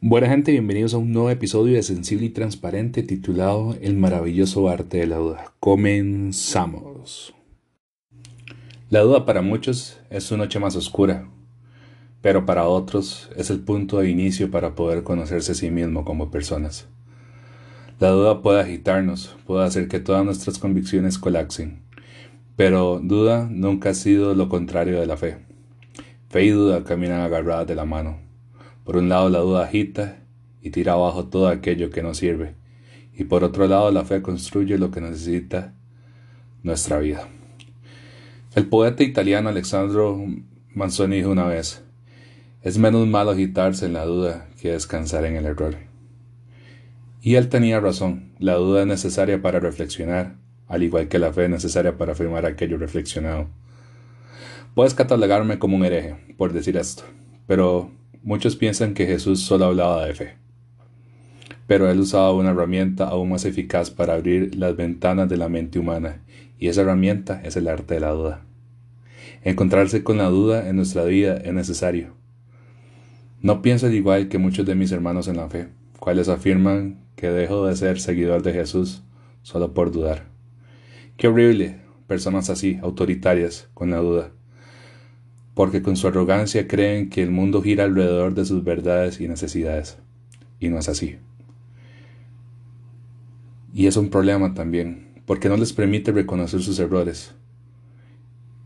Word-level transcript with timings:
Buena 0.00 0.28
gente, 0.28 0.52
bienvenidos 0.52 0.92
a 0.92 0.98
un 0.98 1.12
nuevo 1.12 1.30
episodio 1.30 1.76
de 1.76 1.82
Sensible 1.82 2.26
y 2.26 2.30
Transparente 2.30 3.02
titulado 3.02 3.76
El 3.80 3.96
maravilloso 3.96 4.68
arte 4.68 4.98
de 4.98 5.06
la 5.06 5.16
duda. 5.16 5.54
Comenzamos. 5.60 7.34
La 8.90 9.00
duda 9.00 9.24
para 9.24 9.42
muchos 9.42 10.00
es 10.10 10.24
su 10.24 10.36
noche 10.36 10.58
más 10.58 10.76
oscura, 10.76 11.28
pero 12.20 12.44
para 12.44 12.68
otros 12.68 13.30
es 13.36 13.48
el 13.50 13.60
punto 13.60 14.00
de 14.00 14.10
inicio 14.10 14.50
para 14.50 14.74
poder 14.74 15.04
conocerse 15.04 15.52
a 15.52 15.54
sí 15.54 15.70
mismo 15.70 16.04
como 16.04 16.30
personas. 16.30 16.88
La 18.00 18.10
duda 18.10 18.42
puede 18.42 18.60
agitarnos, 18.60 19.36
puede 19.46 19.64
hacer 19.64 19.88
que 19.88 20.00
todas 20.00 20.24
nuestras 20.24 20.58
convicciones 20.58 21.18
colapsen, 21.18 21.82
pero 22.56 23.00
duda 23.02 23.48
nunca 23.50 23.90
ha 23.90 23.94
sido 23.94 24.34
lo 24.34 24.48
contrario 24.48 25.00
de 25.00 25.06
la 25.06 25.16
fe. 25.16 25.38
Fe 26.28 26.44
y 26.44 26.50
duda 26.50 26.84
caminan 26.84 27.20
agarradas 27.20 27.66
de 27.66 27.74
la 27.74 27.84
mano 27.84 28.24
por 28.84 28.98
un 28.98 29.08
lado 29.08 29.30
la 29.30 29.38
duda 29.40 29.64
agita 29.64 30.18
y 30.62 30.70
tira 30.70 30.92
abajo 30.92 31.26
todo 31.26 31.48
aquello 31.48 31.90
que 31.90 32.02
no 32.02 32.14
sirve, 32.14 32.54
y 33.14 33.24
por 33.24 33.42
otro 33.42 33.66
lado 33.66 33.90
la 33.90 34.04
fe 34.04 34.22
construye 34.22 34.78
lo 34.78 34.90
que 34.90 35.00
necesita 35.00 35.74
nuestra 36.62 36.98
vida. 36.98 37.26
El 38.54 38.66
poeta 38.66 39.02
italiano 39.02 39.48
Alexandro 39.48 40.22
Manzoni 40.74 41.16
dijo 41.16 41.30
una 41.30 41.46
vez, 41.46 41.82
es 42.62 42.78
menos 42.78 43.06
malo 43.06 43.30
agitarse 43.30 43.86
en 43.86 43.94
la 43.94 44.04
duda 44.04 44.48
que 44.60 44.72
descansar 44.72 45.24
en 45.24 45.36
el 45.36 45.46
error. 45.46 45.76
Y 47.24 47.34
él 47.34 47.48
tenía 47.48 47.80
razón, 47.80 48.34
la 48.38 48.54
duda 48.54 48.82
es 48.82 48.86
necesaria 48.86 49.42
para 49.42 49.58
reflexionar, 49.58 50.36
al 50.68 50.84
igual 50.84 51.08
que 51.08 51.18
la 51.18 51.32
fe 51.32 51.46
es 51.46 51.50
necesaria 51.50 51.98
para 51.98 52.12
afirmar 52.12 52.46
aquello 52.46 52.78
reflexionado. 52.78 53.48
Puedes 54.76 54.94
catalogarme 54.94 55.58
como 55.58 55.76
un 55.76 55.84
hereje 55.84 56.16
por 56.36 56.52
decir 56.52 56.76
esto, 56.76 57.02
pero 57.48 57.90
Muchos 58.24 58.56
piensan 58.56 58.94
que 58.94 59.04
Jesús 59.04 59.42
solo 59.42 59.66
hablaba 59.66 60.06
de 60.06 60.14
fe, 60.14 60.36
pero 61.66 61.90
él 61.90 62.00
usaba 62.00 62.32
una 62.32 62.52
herramienta 62.52 63.06
aún 63.06 63.28
más 63.28 63.44
eficaz 63.44 63.90
para 63.90 64.14
abrir 64.14 64.54
las 64.54 64.74
ventanas 64.76 65.28
de 65.28 65.36
la 65.36 65.50
mente 65.50 65.78
humana, 65.78 66.22
y 66.58 66.68
esa 66.68 66.80
herramienta 66.80 67.42
es 67.44 67.56
el 67.56 67.68
arte 67.68 67.92
de 67.92 68.00
la 68.00 68.12
duda. 68.12 68.40
Encontrarse 69.42 70.02
con 70.02 70.16
la 70.16 70.30
duda 70.30 70.70
en 70.70 70.76
nuestra 70.76 71.04
vida 71.04 71.36
es 71.36 71.52
necesario. 71.52 72.14
No 73.42 73.60
pienso 73.60 73.90
igual 73.90 74.28
que 74.28 74.38
muchos 74.38 74.64
de 74.64 74.74
mis 74.74 74.90
hermanos 74.90 75.28
en 75.28 75.36
la 75.36 75.50
fe, 75.50 75.68
cuales 76.00 76.30
afirman 76.30 77.03
que 77.16 77.28
dejo 77.28 77.66
de 77.66 77.76
ser 77.76 78.00
seguidor 78.00 78.42
de 78.42 78.52
Jesús 78.52 79.02
solo 79.42 79.74
por 79.74 79.92
dudar. 79.92 80.26
Qué 81.16 81.28
horrible, 81.28 81.80
personas 82.06 82.50
así, 82.50 82.78
autoritarias, 82.82 83.68
con 83.74 83.90
la 83.90 83.98
duda 83.98 84.30
porque 85.54 85.82
con 85.82 85.96
su 85.96 86.08
arrogancia 86.08 86.66
creen 86.68 87.08
que 87.08 87.22
el 87.22 87.30
mundo 87.30 87.62
gira 87.62 87.84
alrededor 87.84 88.34
de 88.34 88.44
sus 88.44 88.64
verdades 88.64 89.20
y 89.20 89.28
necesidades. 89.28 89.96
Y 90.58 90.68
no 90.68 90.78
es 90.78 90.88
así. 90.88 91.16
Y 93.72 93.86
es 93.86 93.96
un 93.96 94.10
problema 94.10 94.54
también, 94.54 95.22
porque 95.26 95.48
no 95.48 95.56
les 95.56 95.72
permite 95.72 96.12
reconocer 96.12 96.60
sus 96.62 96.78
errores. 96.78 97.34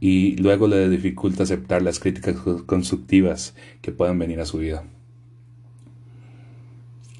Y 0.00 0.36
luego 0.36 0.68
les 0.68 0.90
dificulta 0.90 1.44
aceptar 1.44 1.82
las 1.82 1.98
críticas 1.98 2.36
constructivas 2.66 3.54
que 3.80 3.92
puedan 3.92 4.18
venir 4.18 4.40
a 4.40 4.46
su 4.46 4.58
vida. 4.58 4.84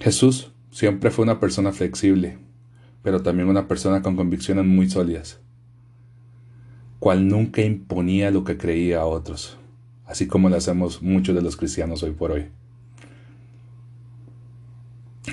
Jesús 0.01 0.53
siempre 0.75 1.11
fue 1.11 1.23
una 1.23 1.39
persona 1.39 1.71
flexible, 1.71 2.37
pero 3.05 3.23
también 3.23 3.49
una 3.49 3.69
persona 3.69 4.03
con 4.03 4.17
convicciones 4.17 4.65
muy 4.65 4.91
sólidas 4.91 5.39
cual 7.05 7.29
nunca 7.29 7.61
imponía 7.61 8.31
lo 8.31 8.45
que 8.45 8.57
creía 8.57 9.03
a 9.03 9.05
otros, 9.05 9.59
así 10.07 10.27
como 10.27 10.49
lo 10.49 10.57
hacemos 10.57 11.03
muchos 11.03 11.35
de 11.35 11.43
los 11.43 11.55
cristianos 11.55 12.03
hoy 12.03 12.13
por 12.13 12.33
hoy. 12.33 12.47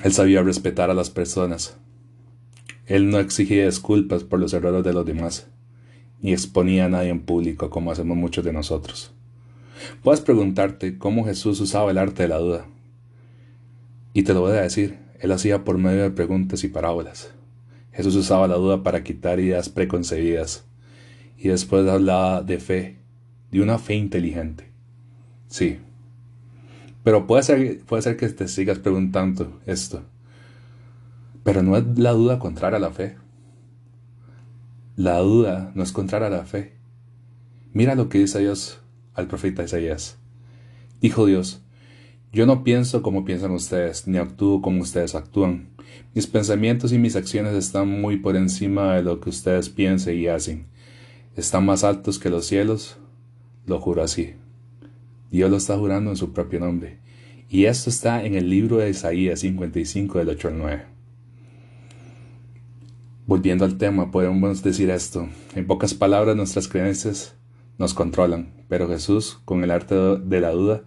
Él 0.04 0.12
sabía 0.12 0.44
respetar 0.44 0.90
a 0.90 0.94
las 0.94 1.10
personas. 1.10 1.78
Él 2.88 3.10
no 3.10 3.20
exigía 3.20 3.66
disculpas 3.66 4.26
por 4.26 4.42
los 4.42 4.52
errores 4.52 4.84
de 4.84 4.92
los 4.92 5.06
demás, 5.06 5.48
ni 6.22 6.34
exponía 6.34 6.88
a 6.88 6.90
nadie 6.90 7.08
en 7.08 7.22
público 7.22 7.70
como 7.70 7.90
hacemos 7.90 8.18
muchos 8.18 8.44
de 8.44 8.52
nosotros. 8.52 9.14
Puedes 10.04 10.20
preguntarte 10.20 10.98
cómo 10.98 11.24
Jesús 11.24 11.62
usaba 11.62 11.90
el 11.90 11.98
arte 11.98 12.24
de 12.24 12.28
la 12.28 12.40
duda. 12.40 12.66
Y 14.14 14.24
te 14.24 14.34
lo 14.34 14.42
voy 14.42 14.58
a 14.58 14.62
decir, 14.62 14.98
él 15.22 15.32
hacía 15.32 15.64
por 15.64 15.78
medio 15.78 16.02
de 16.02 16.10
preguntas 16.10 16.64
y 16.64 16.68
parábolas. 16.68 17.32
Jesús 17.94 18.16
usaba 18.16 18.48
la 18.48 18.56
duda 18.56 18.82
para 18.82 19.04
quitar 19.04 19.40
ideas 19.40 19.70
preconcebidas, 19.70 20.66
y 21.38 21.50
después 21.50 21.88
hablaba 21.88 22.42
de 22.42 22.60
fe, 22.60 22.98
de 23.52 23.62
una 23.62 23.78
fe 23.78 23.94
inteligente. 23.94 24.72
Sí. 25.48 25.78
Pero 27.04 27.28
puede 27.28 27.44
ser, 27.44 27.82
puede 27.82 28.02
ser 28.02 28.18
que 28.18 28.30
te 28.30 28.48
sigas 28.48 28.80
preguntando 28.80 29.60
esto. 29.68 30.04
Pero 31.44 31.62
no 31.62 31.78
es 31.78 31.84
la 31.98 32.12
duda 32.14 32.40
contraria 32.40 32.78
a 32.78 32.82
la 32.82 32.92
fe. 32.92 33.16
La 34.96 35.20
duda 35.20 35.72
no 35.76 35.84
es 35.84 35.92
contraria 35.92 36.28
a 36.28 36.32
la 36.32 36.46
fe. 36.46 36.74
Mira 37.74 37.94
lo 37.94 38.10
que 38.10 38.20
dice 38.20 38.40
Dios 38.40 38.80
al 39.14 39.28
profeta 39.28 39.64
Isaías. 39.64 40.18
Dijo 41.00 41.26
Dios, 41.26 41.62
yo 42.32 42.46
no 42.46 42.64
pienso 42.64 43.02
como 43.02 43.26
piensan 43.26 43.52
ustedes, 43.52 44.08
ni 44.08 44.18
actúo 44.18 44.62
como 44.62 44.82
ustedes 44.82 45.16
actúan. 45.16 45.70
Mis 46.14 46.28
pensamientos 46.28 46.94
y 46.94 46.98
mis 46.98 47.16
acciones 47.16 47.54
están 47.54 48.02
muy 48.02 48.18
por 48.18 48.36
encima 48.36 48.96
de 48.96 49.04
lo 49.04 49.20
que 49.20 49.30
ustedes 49.30 49.70
piensan 49.70 50.16
y 50.16 50.28
hacen 50.28 50.72
están 51.36 51.66
más 51.66 51.84
altos 51.84 52.20
que 52.20 52.30
los 52.30 52.46
cielos, 52.46 52.98
lo 53.66 53.80
juro 53.80 54.04
así. 54.04 54.34
Dios 55.30 55.50
lo 55.50 55.58
está 55.58 55.78
jurando 55.78 56.12
en 56.12 56.18
su 56.18 56.34
propio 56.34 56.60
nombre. 56.60 57.00
Y 57.50 57.66
esto 57.66 57.90
está 57.90 58.24
en 58.26 58.36
el 58.36 58.50
libro 58.50 58.78
de 58.78 58.90
Isaías 58.90 59.40
55 59.40 60.20
del 60.20 60.30
8 60.30 60.48
al 60.50 60.58
9. 60.58 60.86
Volviendo 63.26 63.64
al 63.64 63.78
tema, 63.78 64.12
podemos 64.12 64.62
decir 64.62 64.90
esto. 64.90 65.30
En 65.56 65.68
pocas 65.68 65.94
palabras, 65.94 66.36
nuestras 66.36 66.68
creencias 66.68 67.36
nos 67.78 67.94
controlan, 67.94 68.54
pero 68.68 68.90
Jesús, 68.90 69.40
con 69.46 69.64
el 69.64 69.72
arte 69.72 69.96
de 69.96 70.42
la 70.42 70.52
duda, 70.52 70.84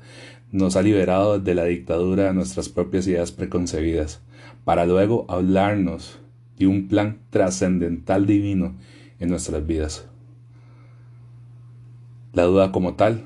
nos 0.55 0.77
ha 0.77 0.83
liberado 0.83 1.41
de 1.41 1.53
la 1.53 1.65
dictadura 1.65 2.27
de 2.27 2.33
nuestras 2.33 2.69
propias 2.69 3.09
ideas 3.09 3.33
preconcebidas, 3.33 4.23
para 4.63 4.87
luego 4.87 5.27
hablarnos 5.29 6.21
de 6.57 6.69
un 6.69 6.87
plan 6.87 7.19
trascendental 7.31 8.25
divino 8.25 8.77
en 9.19 9.31
nuestras 9.31 9.67
vidas. 9.67 10.07
La 12.33 12.45
duda 12.45 12.71
como 12.71 12.95
tal 12.95 13.25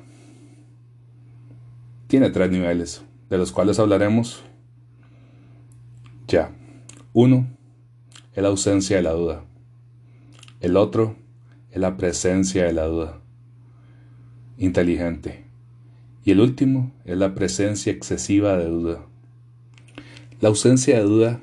tiene 2.06 2.30
tres 2.30 2.50
niveles, 2.50 3.04
de 3.28 3.36
los 3.36 3.52
cuales 3.52 3.78
hablaremos 3.78 4.42
ya. 6.28 6.50
Uno 7.12 7.46
es 8.32 8.42
la 8.42 8.48
ausencia 8.48 8.96
de 8.96 9.02
la 9.02 9.12
duda. 9.12 9.44
El 10.60 10.78
otro 10.78 11.14
es 11.70 11.78
la 11.78 11.98
presencia 11.98 12.64
de 12.64 12.72
la 12.72 12.86
duda. 12.86 13.20
Inteligente. 14.56 15.47
Y 16.24 16.32
el 16.32 16.40
último 16.40 16.92
es 17.04 17.16
la 17.16 17.34
presencia 17.34 17.92
excesiva 17.92 18.56
de 18.56 18.66
duda. 18.66 19.06
La 20.40 20.48
ausencia 20.48 20.96
de 20.96 21.04
duda 21.04 21.40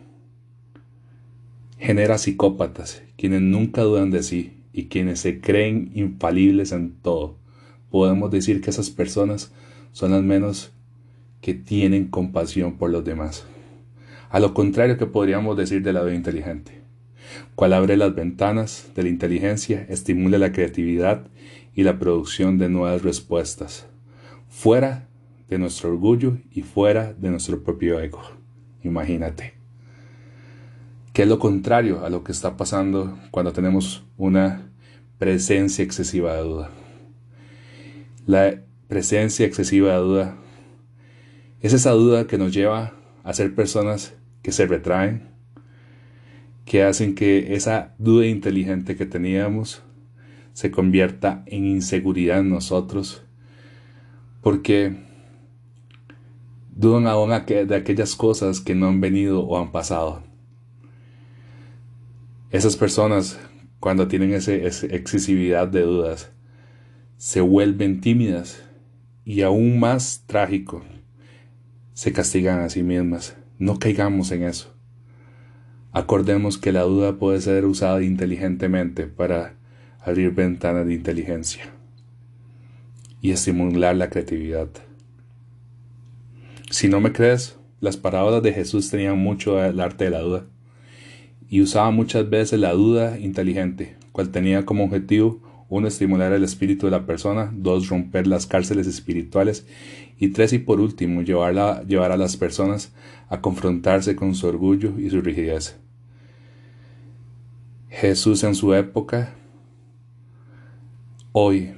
genera 1.80 2.18
psicópatas, 2.18 3.04
quienes 3.18 3.42
nunca 3.42 3.82
dudan 3.82 4.12
de 4.12 4.24
sí 4.24 4.54
y 4.74 4.86
quienes 4.86 5.20
se 5.20 5.42
creen 5.42 5.92
infalibles 5.94 6.72
en 6.72 6.92
todo 7.02 7.38
podemos 7.96 8.30
decir 8.30 8.60
que 8.60 8.72
esas 8.72 8.90
personas 8.90 9.54
son 9.94 10.12
las 10.12 10.22
menos 10.22 10.74
que 11.40 11.54
tienen 11.54 12.08
compasión 12.08 12.78
por 12.78 12.90
los 12.90 13.06
demás. 13.06 13.46
A 14.30 14.42
lo 14.42 14.54
contrario 14.54 14.98
que 14.98 15.06
podríamos 15.06 15.56
decir 15.56 15.82
de 15.82 15.94
la 15.94 16.04
vida 16.04 16.16
inteligente, 16.16 16.82
cual 17.56 17.72
abre 17.72 17.96
las 17.96 18.14
ventanas 18.14 18.90
de 18.96 19.04
la 19.04 19.08
inteligencia, 19.08 19.86
estimula 19.88 20.38
la 20.38 20.52
creatividad 20.52 21.28
y 21.74 21.84
la 21.84 21.98
producción 21.98 22.58
de 22.58 22.68
nuevas 22.68 23.02
respuestas, 23.02 23.88
fuera 24.56 25.10
de 25.50 25.60
nuestro 25.60 25.90
orgullo 25.90 26.38
y 26.50 26.62
fuera 26.62 27.14
de 27.14 27.30
nuestro 27.30 27.62
propio 27.62 28.00
ego. 28.00 28.22
Imagínate. 28.84 29.54
¿Qué 31.12 31.24
es 31.24 31.28
lo 31.28 31.40
contrario 31.40 32.06
a 32.06 32.10
lo 32.10 32.24
que 32.24 32.32
está 32.32 32.56
pasando 32.56 33.20
cuando 33.32 33.52
tenemos 33.52 34.06
una 34.16 34.72
presencia 35.20 35.84
excesiva 35.84 36.36
de 36.36 36.44
duda? 36.44 36.70
La 38.26 38.62
presencia 38.88 39.46
excesiva 39.46 39.92
de 39.92 40.00
duda 40.00 40.38
es 41.60 41.74
esa 41.74 41.92
duda 41.92 42.26
que 42.26 42.38
nos 42.38 42.54
lleva 42.54 42.94
a 43.24 43.34
ser 43.34 43.54
personas 43.56 44.16
que 44.42 44.54
se 44.54 44.66
retraen, 44.66 45.24
que 46.64 46.82
hacen 46.84 47.14
que 47.14 47.56
esa 47.56 47.94
duda 47.98 48.26
inteligente 48.26 48.96
que 48.96 49.06
teníamos 49.06 49.84
se 50.54 50.72
convierta 50.72 51.44
en 51.46 51.66
inseguridad 51.66 52.40
en 52.40 52.50
nosotros, 52.50 53.25
porque 54.46 54.96
dudan 56.70 57.08
aún 57.08 57.32
de 57.32 57.76
aquellas 57.76 58.16
cosas 58.16 58.62
que 58.62 58.76
no 58.76 58.86
han 58.86 59.02
venido 59.02 59.42
o 59.42 59.58
han 59.58 59.72
pasado. 59.72 60.22
Esas 62.52 62.76
personas 62.76 63.40
cuando 63.80 64.08
tienen 64.08 64.34
esa 64.34 64.54
excesividad 64.54 65.68
de 65.68 65.82
dudas, 65.82 66.32
se 67.18 67.42
vuelven 67.42 68.02
tímidas 68.02 68.64
y 69.24 69.42
aún 69.42 69.80
más 69.80 70.26
trágico, 70.28 70.84
se 71.94 72.14
castigan 72.14 72.60
a 72.60 72.70
sí 72.70 72.84
mismas. 72.84 73.36
No 73.58 73.80
caigamos 73.80 74.32
en 74.32 74.44
eso. 74.44 74.76
Acordemos 75.92 76.60
que 76.60 76.72
la 76.72 76.84
duda 76.84 77.18
puede 77.18 77.42
ser 77.42 77.66
usada 77.66 78.04
inteligentemente 78.04 79.08
para 79.08 79.56
abrir 80.02 80.36
ventanas 80.36 80.86
de 80.86 80.94
inteligencia 80.94 81.76
y 83.26 83.32
estimular 83.32 83.96
la 83.96 84.12
creatividad. 84.12 84.70
Si 86.70 86.88
no 86.88 87.02
me 87.02 87.12
crees, 87.12 87.58
las 87.80 87.98
parábolas 87.98 88.44
de 88.44 88.54
Jesús 88.54 88.92
tenían 88.92 89.18
mucho 89.18 89.64
el 89.64 89.80
arte 89.80 90.04
de 90.06 90.12
la 90.12 90.20
duda 90.20 90.46
y 91.50 91.62
usaba 91.62 91.90
muchas 91.90 92.30
veces 92.30 92.60
la 92.60 92.74
duda 92.74 93.18
inteligente, 93.18 93.96
cual 94.12 94.30
tenía 94.30 94.64
como 94.64 94.84
objetivo 94.84 95.42
uno, 95.70 95.88
estimular 95.88 96.34
el 96.34 96.44
espíritu 96.44 96.86
de 96.86 96.92
la 96.92 97.08
persona, 97.08 97.52
dos, 97.52 97.90
romper 97.90 98.28
las 98.28 98.46
cárceles 98.46 98.86
espirituales 98.86 99.66
y 100.20 100.28
tres, 100.28 100.54
y 100.54 100.60
por 100.60 100.80
último, 100.80 101.24
llevar 101.24 101.58
a 102.12 102.18
las 102.18 102.38
personas 102.38 102.94
a 103.28 103.42
confrontarse 103.42 104.16
con 104.16 104.36
su 104.36 104.46
orgullo 104.46 105.00
y 105.00 105.10
su 105.10 105.22
rigidez. 105.22 105.80
Jesús 107.90 108.44
en 108.44 108.54
su 108.54 108.76
época, 108.76 109.34
hoy 111.32 111.74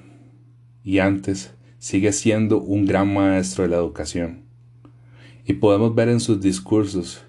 y 0.88 1.00
antes, 1.00 1.54
sigue 1.80 2.14
siendo 2.14 2.62
un 2.62 2.86
gran 2.86 3.14
maestro 3.14 3.66
de 3.66 3.72
la 3.72 3.76
educación. 3.76 4.44
Y 5.46 5.52
podemos 5.56 5.94
ver 5.94 6.08
en 6.08 6.22
sus 6.22 6.40
discursos 6.40 7.26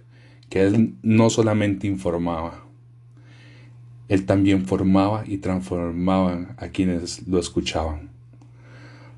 que 0.48 0.62
él 0.62 0.94
no 1.02 1.28
solamente 1.28 1.88
informaba, 1.88 2.64
él 4.06 4.26
también 4.26 4.64
formaba 4.64 5.24
y 5.26 5.38
transformaba 5.38 6.54
a 6.56 6.68
quienes 6.68 7.26
lo 7.26 7.40
escuchaban. 7.40 8.10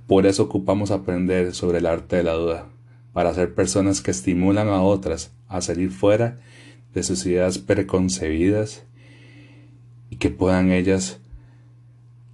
Por 0.07 0.25
eso 0.25 0.45
ocupamos 0.45 0.91
aprender 0.91 1.55
sobre 1.55 1.77
el 1.77 1.85
arte 1.85 2.17
de 2.17 2.23
la 2.23 2.33
duda, 2.33 2.67
para 3.13 3.35
ser 3.35 3.55
personas 3.55 4.01
que 4.01 4.11
estimulan 4.11 4.69
a 4.69 4.81
otras 4.81 5.33
a 5.49 5.61
salir 5.61 5.91
fuera 5.91 6.41
de 6.95 7.03
sus 7.03 7.27
ideas 7.27 7.59
preconcebidas 7.59 8.87
y 10.09 10.17
que 10.17 10.31
puedan 10.31 10.73
ellas 10.73 11.21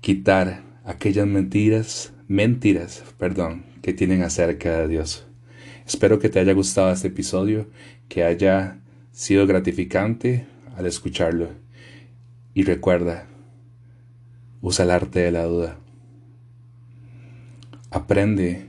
quitar 0.00 0.65
aquellas 0.86 1.26
mentiras, 1.26 2.14
mentiras, 2.28 3.04
perdón, 3.18 3.66
que 3.82 3.92
tienen 3.92 4.22
acerca 4.22 4.78
de 4.78 4.88
Dios. 4.88 5.26
Espero 5.84 6.18
que 6.18 6.28
te 6.28 6.38
haya 6.38 6.52
gustado 6.52 6.90
este 6.92 7.08
episodio, 7.08 7.68
que 8.08 8.24
haya 8.24 8.78
sido 9.10 9.46
gratificante 9.46 10.46
al 10.76 10.86
escucharlo. 10.86 11.50
Y 12.54 12.62
recuerda, 12.62 13.26
usa 14.62 14.84
el 14.84 14.92
arte 14.92 15.20
de 15.20 15.32
la 15.32 15.44
duda. 15.44 15.78
Aprende 17.90 18.66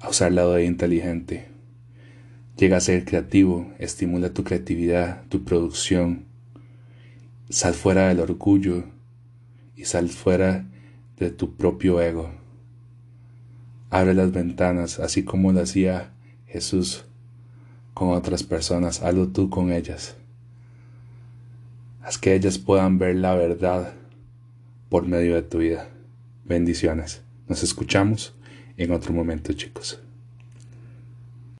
a 0.00 0.08
usar 0.08 0.32
la 0.32 0.42
duda 0.42 0.62
inteligente. 0.62 1.48
Llega 2.56 2.78
a 2.78 2.80
ser 2.80 3.04
creativo, 3.04 3.70
estimula 3.78 4.32
tu 4.32 4.42
creatividad, 4.42 5.24
tu 5.28 5.44
producción. 5.44 6.26
Sal 7.50 7.74
fuera 7.74 8.08
del 8.08 8.20
orgullo 8.20 8.84
y 9.82 9.84
sal 9.84 10.08
fuera 10.08 10.64
de 11.18 11.32
tu 11.32 11.56
propio 11.56 12.00
ego. 12.00 12.30
Abre 13.90 14.14
las 14.14 14.30
ventanas, 14.30 15.00
así 15.00 15.24
como 15.24 15.52
lo 15.52 15.60
hacía 15.60 16.12
Jesús 16.46 17.04
con 17.92 18.10
otras 18.10 18.44
personas, 18.44 19.02
hazlo 19.02 19.28
tú 19.28 19.50
con 19.50 19.72
ellas. 19.72 20.16
Haz 22.00 22.16
que 22.16 22.32
ellas 22.32 22.58
puedan 22.58 22.98
ver 22.98 23.16
la 23.16 23.34
verdad 23.34 23.92
por 24.88 25.08
medio 25.08 25.34
de 25.34 25.42
tu 25.42 25.58
vida. 25.58 25.88
Bendiciones. 26.44 27.22
Nos 27.48 27.64
escuchamos 27.64 28.34
en 28.76 28.92
otro 28.92 29.12
momento, 29.12 29.52
chicos. 29.52 30.00